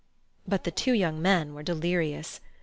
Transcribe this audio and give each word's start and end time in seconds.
But 0.47 0.63
the 0.63 0.71
two 0.71 0.93
young 0.93 1.21
men 1.21 1.53
were 1.53 1.61
delirious. 1.61 2.39